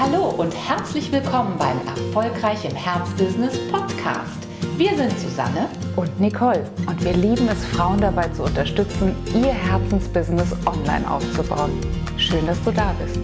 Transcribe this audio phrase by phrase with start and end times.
[0.00, 4.46] Hallo und herzlich willkommen beim Erfolgreich im Herzbusiness Podcast.
[4.76, 10.52] Wir sind Susanne und Nicole und wir lieben es, Frauen dabei zu unterstützen, ihr Herzensbusiness
[10.66, 11.72] online aufzubauen.
[12.16, 13.18] Schön, dass du da bist.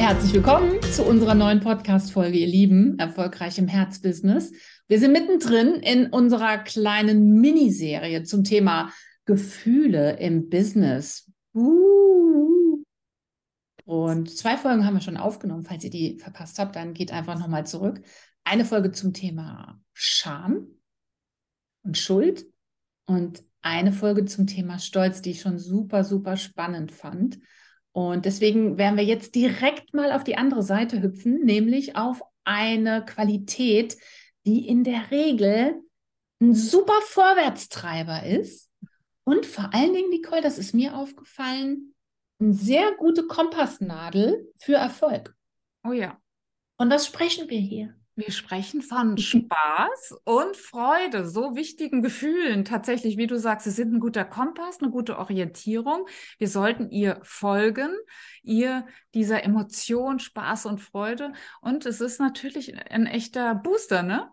[0.00, 4.50] Herzlich willkommen zu unserer neuen Podcast-Folge, ihr Lieben, Erfolgreich im Herzbusiness.
[4.88, 8.90] Wir sind mittendrin in unserer kleinen Miniserie zum Thema
[9.26, 11.30] Gefühle im Business.
[11.54, 12.03] Uh.
[13.84, 15.64] Und zwei Folgen haben wir schon aufgenommen.
[15.64, 18.00] Falls ihr die verpasst habt, dann geht einfach nochmal zurück.
[18.44, 20.66] Eine Folge zum Thema Scham
[21.82, 22.46] und Schuld
[23.06, 27.38] und eine Folge zum Thema Stolz, die ich schon super, super spannend fand.
[27.92, 33.04] Und deswegen werden wir jetzt direkt mal auf die andere Seite hüpfen, nämlich auf eine
[33.04, 33.96] Qualität,
[34.46, 35.80] die in der Regel
[36.40, 38.70] ein super Vorwärtstreiber ist
[39.24, 41.93] und vor allen Dingen, Nicole, das ist mir aufgefallen,
[42.44, 45.34] eine sehr gute Kompassnadel für Erfolg.
[45.84, 46.18] Oh ja.
[46.76, 47.94] Und was sprechen wir hier?
[48.16, 52.64] Wir sprechen von Spaß und Freude, so wichtigen Gefühlen.
[52.64, 56.06] Tatsächlich, wie du sagst, sie sind ein guter Kompass, eine gute Orientierung.
[56.38, 57.90] Wir sollten ihr folgen,
[58.42, 61.32] ihr dieser Emotion, Spaß und Freude.
[61.60, 64.30] Und es ist natürlich ein echter Booster, ne?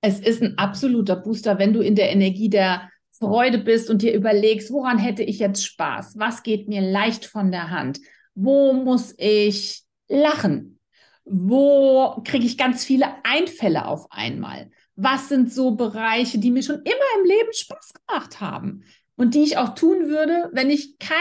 [0.00, 4.14] Es ist ein absoluter Booster, wenn du in der Energie der Freude bist und dir
[4.14, 6.18] überlegst, woran hätte ich jetzt Spaß?
[6.18, 8.00] Was geht mir leicht von der Hand?
[8.34, 10.78] Wo muss ich lachen?
[11.24, 14.70] Wo kriege ich ganz viele Einfälle auf einmal?
[14.94, 18.84] Was sind so Bereiche, die mir schon immer im Leben Spaß gemacht haben
[19.16, 21.16] und die ich auch tun würde, wenn ich kein,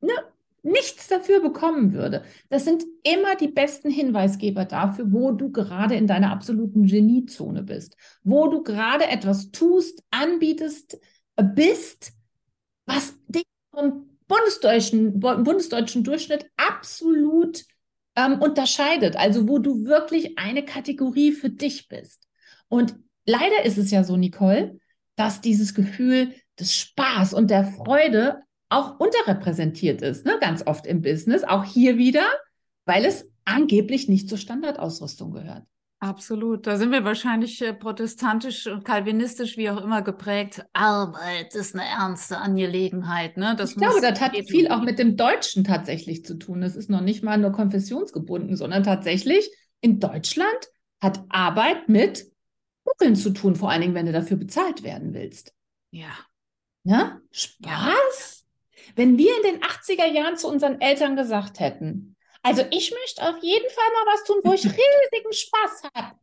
[0.00, 0.12] ne,
[0.62, 2.24] nichts dafür bekommen würde?
[2.48, 7.96] Das sind immer die besten Hinweisgeber dafür, wo du gerade in deiner absoluten Geniezone bist,
[8.24, 10.98] wo du gerade etwas tust, anbietest,
[11.42, 12.12] bist,
[12.86, 17.64] was dich vom bundesdeutschen, bundesdeutschen Durchschnitt absolut
[18.16, 19.16] ähm, unterscheidet.
[19.16, 22.26] Also wo du wirklich eine Kategorie für dich bist.
[22.68, 24.78] Und leider ist es ja so, Nicole,
[25.16, 30.38] dass dieses Gefühl des Spaß und der Freude auch unterrepräsentiert ist, ne?
[30.40, 32.26] ganz oft im Business, auch hier wieder,
[32.84, 35.62] weil es angeblich nicht zur Standardausrüstung gehört.
[36.06, 36.68] Absolut.
[36.68, 40.64] Da sind wir wahrscheinlich äh, protestantisch und kalvinistisch, wie auch immer, geprägt.
[40.72, 43.36] Arbeit ist eine ernste Angelegenheit.
[43.36, 43.56] Ne?
[43.58, 46.60] Das ich glaube, das hat viel auch mit dem Deutschen tatsächlich zu tun.
[46.60, 49.50] Das ist noch nicht mal nur konfessionsgebunden, sondern tatsächlich
[49.80, 52.30] in Deutschland hat Arbeit mit
[52.84, 55.54] Buckeln zu tun, vor allen Dingen, wenn du dafür bezahlt werden willst.
[55.90, 56.16] Ja.
[56.84, 57.20] Ja?
[57.32, 58.44] Spaß?
[58.44, 58.92] Ja.
[58.94, 62.15] Wenn wir in den 80er Jahren zu unseren Eltern gesagt hätten,
[62.46, 66.16] also ich möchte auf jeden Fall mal was tun, wo ich riesigen Spaß habe.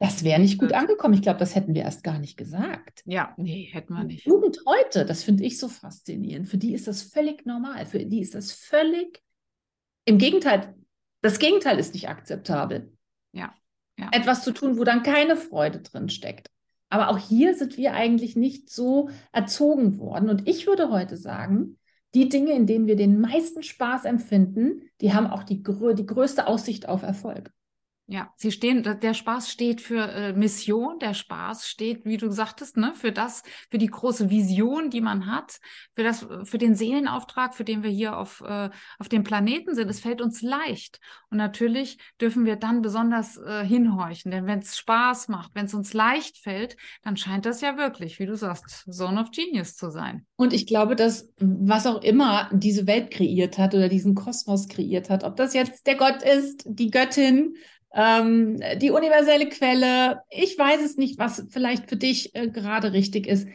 [0.00, 1.14] Das wäre nicht gut angekommen.
[1.14, 3.02] Ich glaube, das hätten wir erst gar nicht gesagt.
[3.04, 4.26] Ja, nee, hätten wir nicht.
[4.26, 6.48] Jugend heute, das finde ich so faszinierend.
[6.48, 7.86] Für die ist das völlig normal.
[7.86, 9.22] Für die ist das völlig
[10.04, 10.74] im Gegenteil.
[11.22, 12.92] Das Gegenteil ist nicht akzeptabel.
[13.30, 13.54] Ja.
[13.96, 14.08] ja.
[14.10, 16.50] Etwas zu tun, wo dann keine Freude drin steckt.
[16.90, 20.28] Aber auch hier sind wir eigentlich nicht so erzogen worden.
[20.28, 21.78] Und ich würde heute sagen,
[22.14, 26.46] die Dinge, in denen wir den meisten Spaß empfinden, die haben auch die, die größte
[26.46, 27.52] Aussicht auf Erfolg.
[28.06, 32.76] Ja, sie stehen, der Spaß steht für äh, Mission, der Spaß steht, wie du sagtest,
[32.76, 35.58] ne, für das, für die große Vision, die man hat,
[35.94, 39.88] für das, für den Seelenauftrag, für den wir hier auf, äh, auf dem Planeten sind.
[39.88, 41.00] Es fällt uns leicht.
[41.30, 45.72] Und natürlich dürfen wir dann besonders äh, hinhorchen, denn wenn es Spaß macht, wenn es
[45.72, 49.88] uns leicht fällt, dann scheint das ja wirklich, wie du sagst, Zone of Genius zu
[49.88, 50.26] sein.
[50.36, 55.08] Und ich glaube, dass was auch immer diese Welt kreiert hat oder diesen Kosmos kreiert
[55.08, 57.56] hat, ob das jetzt der Gott ist, die Göttin,
[57.94, 60.20] ähm, die universelle Quelle.
[60.30, 63.48] Ich weiß es nicht, was vielleicht für dich äh, gerade richtig ist.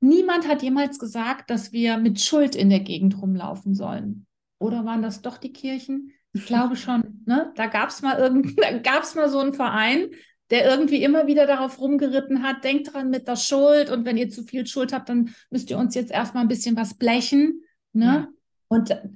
[0.00, 4.26] Niemand hat jemals gesagt, dass wir mit Schuld in der Gegend rumlaufen sollen.
[4.58, 6.12] Oder waren das doch die Kirchen?
[6.32, 7.22] Ich glaube schon.
[7.26, 7.52] Ne?
[7.54, 10.10] Da gab es mal irgend, da gab's mal so einen Verein,
[10.50, 14.28] der irgendwie immer wieder darauf rumgeritten hat, denkt dran mit der Schuld und wenn ihr
[14.28, 17.62] zu viel Schuld habt, dann müsst ihr uns jetzt erstmal ein bisschen was blechen.
[17.92, 18.04] Ne?
[18.04, 18.28] Ja.
[18.68, 19.08] Und äh,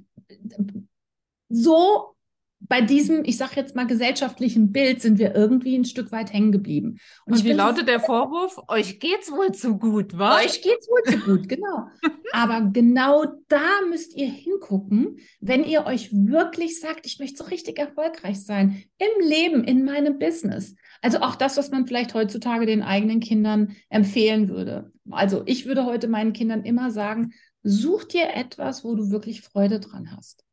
[1.49, 2.15] so
[2.69, 6.51] bei diesem, ich sage jetzt mal, gesellschaftlichen Bild sind wir irgendwie ein Stück weit hängen
[6.51, 6.99] geblieben.
[7.25, 8.61] Und, Und wie lautet der Vorwurf?
[8.67, 10.45] Euch geht's wohl zu gut, was?
[10.45, 11.87] Euch geht's wohl zu gut, genau.
[12.31, 17.79] Aber genau da müsst ihr hingucken, wenn ihr euch wirklich sagt, ich möchte so richtig
[17.79, 20.75] erfolgreich sein im Leben, in meinem Business.
[21.01, 24.91] Also auch das, was man vielleicht heutzutage den eigenen Kindern empfehlen würde.
[25.09, 27.33] Also ich würde heute meinen Kindern immer sagen,
[27.63, 30.45] such dir etwas, wo du wirklich Freude dran hast.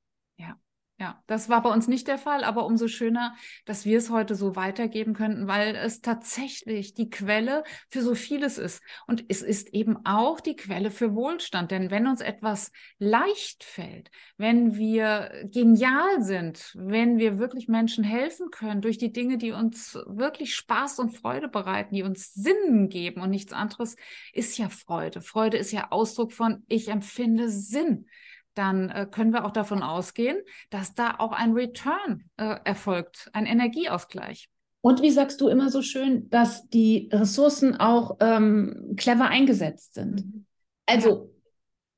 [0.99, 1.23] Ja.
[1.27, 4.57] Das war bei uns nicht der Fall, aber umso schöner, dass wir es heute so
[4.57, 8.83] weitergeben könnten, weil es tatsächlich die Quelle für so vieles ist.
[9.07, 11.71] Und es ist eben auch die Quelle für Wohlstand.
[11.71, 18.51] Denn wenn uns etwas leicht fällt, wenn wir genial sind, wenn wir wirklich Menschen helfen
[18.51, 23.21] können durch die Dinge, die uns wirklich Spaß und Freude bereiten, die uns Sinn geben
[23.21, 23.97] und nichts anderes,
[24.33, 25.21] ist ja Freude.
[25.21, 28.07] Freude ist ja Ausdruck von, ich empfinde Sinn
[28.56, 30.38] dann äh, können wir auch davon ausgehen,
[30.70, 34.49] dass da auch ein Return äh, erfolgt, ein Energieausgleich.
[34.81, 40.25] Und wie sagst du immer so schön, dass die Ressourcen auch ähm, clever eingesetzt sind.
[40.25, 40.47] Mhm.
[40.87, 41.32] Also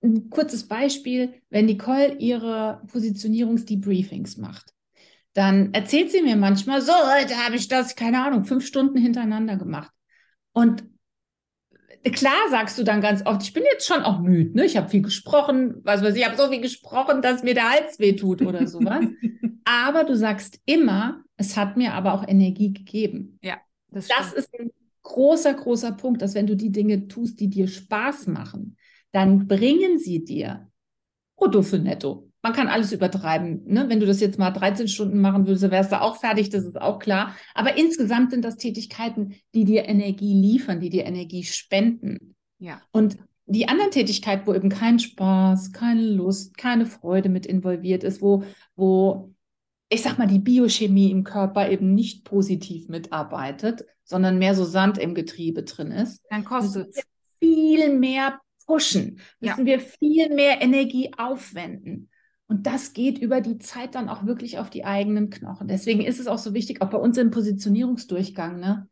[0.03, 0.09] ja.
[0.09, 4.73] ein kurzes Beispiel, wenn Nicole ihre Positionierungsdebriefings macht,
[5.35, 9.57] dann erzählt sie mir manchmal, so, heute habe ich das, keine Ahnung, fünf Stunden hintereinander
[9.57, 9.93] gemacht.
[10.53, 10.85] Und
[12.05, 14.65] klar sagst du dann ganz oft, ich bin jetzt schon auch müde, ne?
[14.65, 17.71] Ich habe viel gesprochen, was weiß ich, ich habe so viel gesprochen, dass mir der
[17.71, 19.05] Hals wehtut oder sowas.
[19.65, 23.39] aber du sagst immer, es hat mir aber auch Energie gegeben.
[23.43, 23.59] Ja,
[23.91, 24.71] das, das ist ein
[25.03, 28.77] großer, großer Punkt, dass wenn du die Dinge tust, die dir Spaß machen,
[29.13, 30.71] dann bringen sie dir
[31.37, 33.63] Brutto für Netto man kann alles übertreiben.
[33.67, 33.89] Ne?
[33.89, 36.81] Wenn du das jetzt mal 13 Stunden machen würdest, wärst du auch fertig, das ist
[36.81, 37.35] auch klar.
[37.55, 42.37] Aber insgesamt sind das Tätigkeiten, die dir Energie liefern, die dir Energie spenden.
[42.59, 42.81] Ja.
[42.93, 48.23] Und die anderen Tätigkeiten, wo eben kein Spaß, keine Lust, keine Freude mit involviert ist,
[48.23, 48.45] wo,
[48.77, 49.33] wo
[49.89, 54.99] ich sag mal, die Biochemie im Körper eben nicht positiv mitarbeitet, sondern mehr so Sand
[54.99, 56.23] im Getriebe drin ist.
[56.31, 57.03] Dann kostet es.
[57.41, 59.79] Viel mehr pushen, müssen ja.
[59.79, 62.11] wir viel mehr Energie aufwenden.
[62.49, 65.69] Und das geht über die Zeit dann auch wirklich auf die eigenen Knochen.
[65.69, 68.89] Deswegen ist es auch so wichtig, auch bei uns im Positionierungsdurchgang, ne,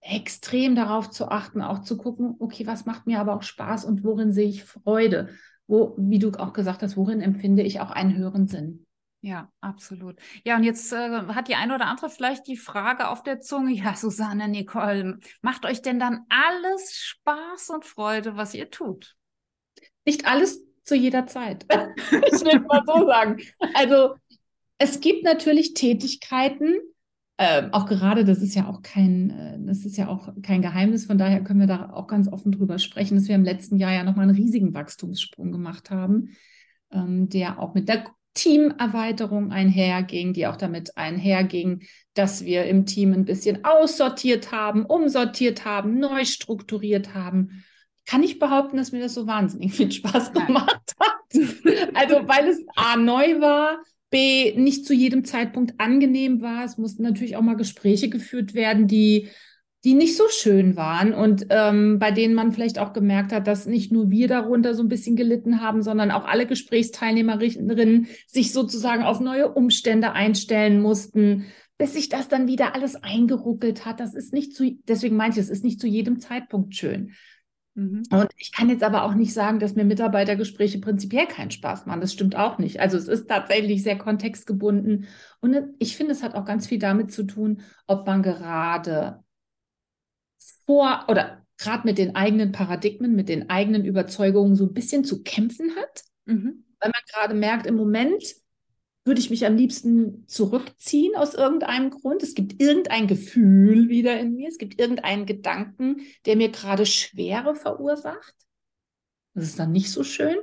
[0.00, 4.04] extrem darauf zu achten, auch zu gucken, okay, was macht mir aber auch Spaß und
[4.04, 5.28] worin sehe ich Freude?
[5.66, 8.86] Wo, wie du auch gesagt hast, worin empfinde ich auch einen höheren Sinn?
[9.22, 10.18] Ja, absolut.
[10.44, 13.72] Ja, und jetzt äh, hat die eine oder andere vielleicht die Frage auf der Zunge,
[13.72, 19.16] ja, Susanne, Nicole, macht euch denn dann alles Spaß und Freude, was ihr tut?
[20.06, 21.64] Nicht alles zu jeder Zeit.
[21.70, 23.38] ich will mal so sagen.
[23.74, 24.16] Also
[24.78, 26.74] es gibt natürlich Tätigkeiten,
[27.36, 31.06] äh, auch gerade, das ist ja auch kein, äh, das ist ja auch kein Geheimnis,
[31.06, 33.92] von daher können wir da auch ganz offen drüber sprechen, dass wir im letzten Jahr
[33.92, 36.36] ja nochmal einen riesigen Wachstumssprung gemacht haben,
[36.92, 38.04] ähm, der auch mit der
[38.34, 41.82] Teamerweiterung einherging, die auch damit einherging,
[42.14, 47.62] dass wir im Team ein bisschen aussortiert haben, umsortiert haben, neu strukturiert haben
[48.10, 50.69] kann ich behaupten, dass mir das so wahnsinnig viel Spaß gemacht hat.
[52.00, 53.78] Also weil es A neu war,
[54.10, 56.64] B nicht zu jedem Zeitpunkt angenehm war.
[56.64, 59.28] Es mussten natürlich auch mal Gespräche geführt werden, die
[59.84, 63.64] die nicht so schön waren und ähm, bei denen man vielleicht auch gemerkt hat, dass
[63.64, 69.02] nicht nur wir darunter so ein bisschen gelitten haben, sondern auch alle Gesprächsteilnehmerinnen sich sozusagen
[69.02, 71.46] auf neue Umstände einstellen mussten,
[71.78, 74.00] bis sich das dann wieder alles eingeruckelt hat.
[74.00, 77.12] Das ist nicht zu, deswegen meinte ich, es ist nicht zu jedem Zeitpunkt schön.
[77.80, 78.02] Mhm.
[78.10, 82.02] Und ich kann jetzt aber auch nicht sagen, dass mir Mitarbeitergespräche prinzipiell keinen Spaß machen.
[82.02, 82.78] Das stimmt auch nicht.
[82.78, 85.08] Also es ist tatsächlich sehr kontextgebunden.
[85.40, 89.24] Und ich finde, es hat auch ganz viel damit zu tun, ob man gerade
[90.66, 95.22] vor oder gerade mit den eigenen Paradigmen, mit den eigenen Überzeugungen so ein bisschen zu
[95.22, 96.02] kämpfen hat.
[96.26, 96.66] Mhm.
[96.80, 98.22] Weil man gerade merkt, im Moment
[99.04, 102.22] würde ich mich am liebsten zurückziehen aus irgendeinem Grund.
[102.22, 104.48] Es gibt irgendein Gefühl wieder in mir.
[104.48, 108.34] Es gibt irgendeinen Gedanken, der mir gerade Schwere verursacht.
[109.34, 110.36] Das ist dann nicht so schön.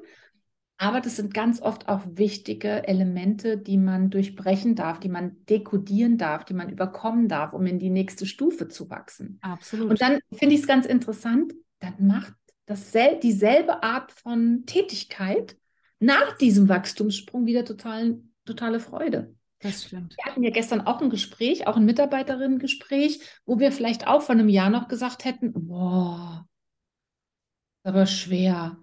[0.80, 6.20] Aber das sind ganz oft auch wichtige Elemente, die man durchbrechen darf, die man dekodieren
[6.20, 9.40] darf, die man überkommen darf, um in die nächste Stufe zu wachsen.
[9.42, 9.90] Absolut.
[9.90, 12.34] Und dann finde ich es ganz interessant, dann macht
[12.68, 12.92] das
[13.24, 15.58] dieselbe Art von Tätigkeit
[16.00, 19.36] nach diesem Wachstumssprung wieder total totale Freude.
[19.60, 20.16] Das stimmt.
[20.18, 24.36] Wir hatten ja gestern auch ein Gespräch, auch ein Mitarbeiterinnen-Gespräch, wo wir vielleicht auch vor
[24.36, 26.48] einem Jahr noch gesagt hätten, boah,
[27.84, 28.78] aber schwer.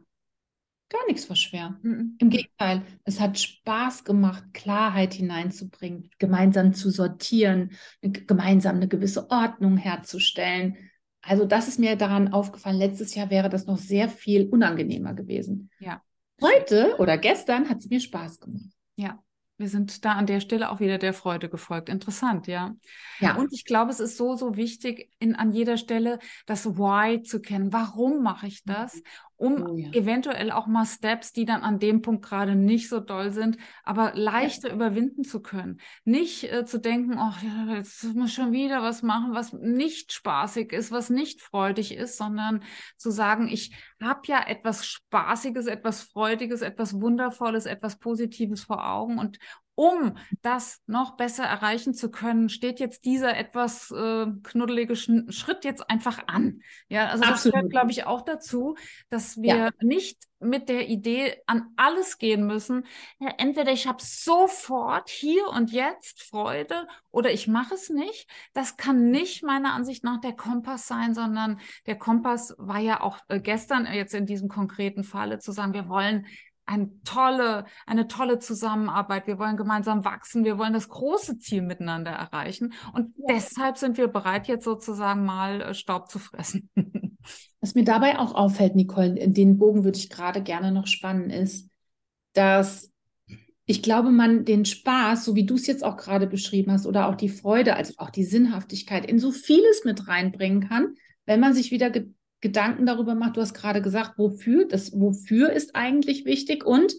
[0.89, 1.79] Gar nichts war schwer.
[1.83, 2.17] Mhm.
[2.19, 9.77] Im Gegenteil, es hat Spaß gemacht, Klarheit hineinzubringen, gemeinsam zu sortieren, gemeinsam eine gewisse Ordnung
[9.77, 10.77] herzustellen.
[11.23, 12.79] Also das ist mir daran aufgefallen.
[12.79, 15.71] Letztes Jahr wäre das noch sehr viel unangenehmer gewesen.
[15.79, 16.03] Ja.
[16.43, 18.71] Heute oder gestern hat es mir Spaß gemacht.
[18.97, 19.24] Ja,
[19.57, 21.89] wir sind da an der Stelle auch wieder der Freude gefolgt.
[21.89, 22.75] Interessant, ja.
[23.21, 23.37] Ja.
[23.37, 27.41] Und ich glaube, es ist so, so wichtig, in, an jeder Stelle das Why zu
[27.41, 27.73] kennen.
[27.73, 29.01] Warum mache ich das?
[29.37, 29.91] Um oh, ja.
[29.93, 34.13] eventuell auch mal Steps, die dann an dem Punkt gerade nicht so doll sind, aber
[34.15, 34.75] leichter ja.
[34.75, 35.81] überwinden zu können.
[36.05, 40.73] Nicht äh, zu denken, ach, ja, jetzt muss schon wieder was machen, was nicht spaßig
[40.73, 42.63] ist, was nicht freudig ist, sondern
[42.97, 49.19] zu sagen, ich habe ja etwas Spaßiges, etwas Freudiges, etwas Wundervolles, etwas Positives vor Augen
[49.19, 49.39] und
[49.75, 55.91] um das noch besser erreichen zu können, steht jetzt dieser etwas äh, knuddelige Schritt jetzt
[55.91, 56.61] einfach an.
[56.89, 57.35] Ja, also Absolut.
[57.35, 58.77] das gehört, glaube ich, auch dazu,
[59.09, 59.71] dass wir ja.
[59.81, 62.87] nicht mit der Idee an alles gehen müssen.
[63.19, 68.29] Ja, entweder ich habe sofort hier und jetzt Freude oder ich mache es nicht.
[68.53, 73.19] Das kann nicht meiner Ansicht nach der Kompass sein, sondern der Kompass war ja auch
[73.29, 76.27] äh, gestern äh, jetzt in diesem konkreten Falle zu sagen, wir wollen
[76.67, 79.27] eine tolle, eine tolle Zusammenarbeit.
[79.27, 80.45] Wir wollen gemeinsam wachsen.
[80.45, 82.73] Wir wollen das große Ziel miteinander erreichen.
[82.93, 83.35] Und ja.
[83.35, 86.71] deshalb sind wir bereit, jetzt sozusagen mal äh, Staub zu fressen.
[87.61, 91.71] Was mir dabei auch auffällt, Nicole, den Bogen würde ich gerade gerne noch spannen, ist,
[92.35, 92.93] dass
[93.67, 97.09] ich glaube, man den Spaß, so wie du es jetzt auch gerade beschrieben hast, oder
[97.09, 101.55] auch die Freude, also auch die Sinnhaftigkeit in so vieles mit reinbringen kann, wenn man
[101.55, 101.91] sich wieder
[102.45, 103.39] Gedanken darüber macht.
[103.39, 106.93] Du hast gerade gesagt, wofür, das wofür ist eigentlich wichtig und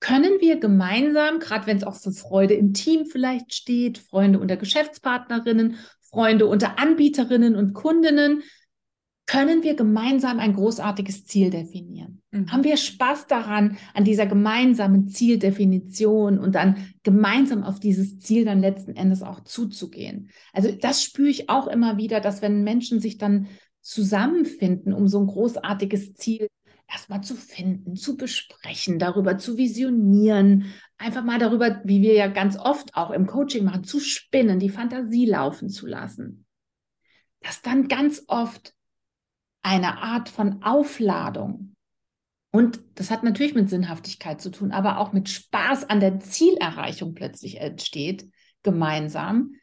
[0.00, 4.56] können wir gemeinsam, gerade wenn es auch für Freude im Team vielleicht steht, Freunde unter
[4.56, 8.42] Geschäftspartnerinnen, Freunde unter Anbieterinnen und Kundinnen,
[9.26, 12.22] können wir gemeinsam ein großartiges Ziel definieren?
[12.30, 12.50] Mhm.
[12.50, 18.60] Haben wir Spaß daran, an dieser gemeinsamen Zieldefinition und dann gemeinsam auf dieses Ziel dann
[18.60, 20.30] letzten Endes auch zuzugehen?
[20.54, 23.46] Also das spüre ich auch immer wieder, dass wenn Menschen sich dann
[23.80, 26.48] zusammenfinden, um so ein großartiges Ziel
[26.88, 32.58] erstmal zu finden, zu besprechen, darüber zu visionieren, einfach mal darüber, wie wir ja ganz
[32.58, 36.46] oft auch im Coaching machen, zu spinnen, die Fantasie laufen zu lassen.
[37.40, 38.74] Dass dann ganz oft
[39.62, 41.70] eine Art von Aufladung
[42.52, 47.14] und das hat natürlich mit Sinnhaftigkeit zu tun, aber auch mit Spaß an der Zielerreichung
[47.14, 48.28] plötzlich entsteht,
[48.62, 49.54] gemeinsam,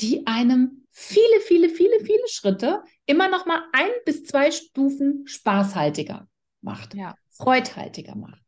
[0.00, 6.26] die einem viele, viele, viele, viele Schritte immer noch mal ein bis zwei Stufen spaßhaltiger
[6.62, 7.14] macht, ja.
[7.28, 8.40] freudhaltiger macht.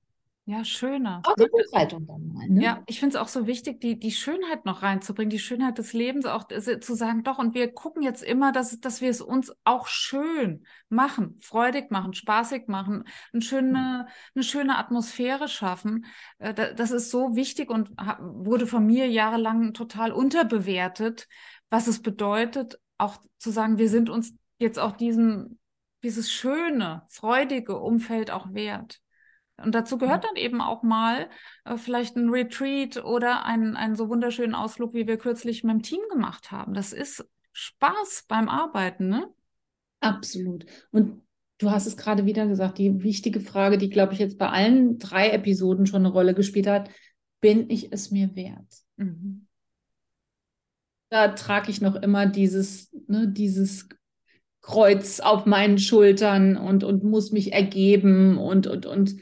[0.47, 1.21] Ja, schöner.
[1.25, 2.49] Auch die Buchhaltung dann mal.
[2.49, 2.65] Ne?
[2.65, 5.93] Ja, ich finde es auch so wichtig, die, die Schönheit noch reinzubringen, die Schönheit des
[5.93, 9.21] Lebens auch äh, zu sagen, doch, und wir gucken jetzt immer, dass, dass wir es
[9.21, 16.07] uns auch schön machen, freudig machen, spaßig machen, eine schöne, eine schöne Atmosphäre schaffen.
[16.39, 21.29] Äh, das ist so wichtig und wurde von mir jahrelang total unterbewertet,
[21.71, 25.59] was es bedeutet, auch zu sagen, wir sind uns jetzt auch diesen,
[26.03, 29.01] dieses schöne, freudige Umfeld auch wert.
[29.57, 31.29] Und dazu gehört dann eben auch mal
[31.65, 35.83] äh, vielleicht ein Retreat oder ein, einen so wunderschönen Ausflug, wie wir kürzlich mit dem
[35.83, 36.75] Team gemacht haben.
[36.75, 39.29] Das ist Spaß beim Arbeiten, ne?
[40.01, 40.65] Absolut.
[40.93, 41.23] Und
[41.59, 44.99] du hast es gerade wieder gesagt, die wichtige Frage, die, glaube ich, jetzt bei allen
[44.99, 46.89] drei Episoden schon eine Rolle gespielt hat,
[47.41, 48.73] bin ich es mir wert?
[48.97, 49.48] Mhm
[51.11, 53.89] da trage ich noch immer dieses, ne, dieses
[54.61, 59.17] Kreuz auf meinen Schultern und, und muss mich ergeben und, und, und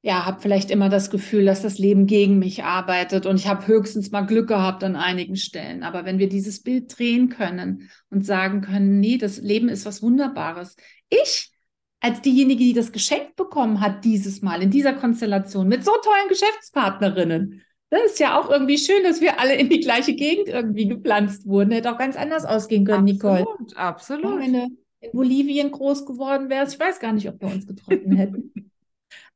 [0.00, 3.66] ja, habe vielleicht immer das Gefühl, dass das Leben gegen mich arbeitet und ich habe
[3.66, 5.82] höchstens mal Glück gehabt an einigen Stellen.
[5.82, 10.02] Aber wenn wir dieses Bild drehen können und sagen können, nee, das Leben ist was
[10.02, 10.76] Wunderbares.
[11.10, 11.52] Ich
[12.00, 16.28] als diejenige, die das geschenkt bekommen hat dieses Mal in dieser Konstellation mit so tollen
[16.28, 20.88] Geschäftspartnerinnen, das ist ja auch irgendwie schön, dass wir alle in die gleiche Gegend irgendwie
[20.88, 21.72] gepflanzt wurden.
[21.72, 23.76] Hätte auch ganz anders ausgehen können, absolut, Nicole.
[23.76, 24.40] Absolut.
[24.40, 28.12] Wenn du in Bolivien groß geworden wärst, ich weiß gar nicht, ob wir uns getroffen
[28.12, 28.52] hätten.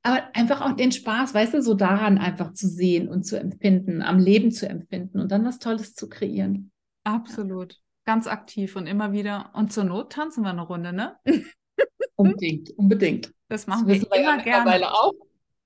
[0.03, 4.03] Aber einfach auch den Spaß, weißt du, so daran einfach zu sehen und zu empfinden,
[4.03, 6.73] am Leben zu empfinden und dann was Tolles zu kreieren.
[7.05, 7.79] Absolut.
[8.05, 9.51] Ganz aktiv und immer wieder.
[9.55, 11.17] Und zur Not tanzen wir eine Runde, ne?
[12.17, 13.33] unbedingt, unbedingt.
[13.49, 14.93] Das machen das wir, wir immer ja gerne.
[14.93, 15.15] auch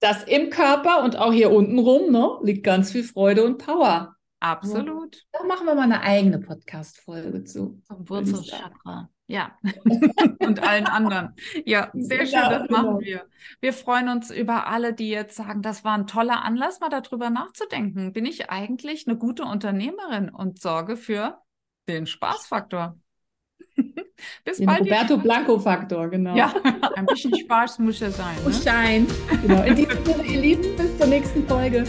[0.01, 4.17] das im Körper und auch hier unten rum ne, liegt ganz viel Freude und Power.
[4.41, 5.25] Absolut.
[5.33, 7.81] Da machen wir mal eine eigene Podcast-Folge zu.
[7.87, 9.09] Zum Wurzelchakra.
[9.29, 9.59] Ja.
[10.39, 11.35] und allen anderen.
[11.65, 13.01] Ja, sehr schön, ja, das machen genau.
[13.01, 13.27] wir.
[13.61, 17.31] Wir freuen uns über alle, die jetzt sagen, das war ein toller Anlass, mal darüber
[17.31, 18.13] nachzudenken.
[18.13, 21.41] Bin ich eigentlich eine gute Unternehmerin und sorge für
[21.89, 22.99] den Spaßfaktor?
[24.45, 24.81] Bis Den bald.
[24.81, 26.35] Roberto Blanco-Faktor, genau.
[26.35, 26.55] Ja,
[26.97, 28.37] ein bisschen Spaß muss ja sein.
[28.45, 28.53] Ne?
[28.53, 29.07] Schein.
[29.43, 29.63] Genau.
[29.63, 31.85] In diesem Sinne, ihr Lieben, bis zur nächsten Folge.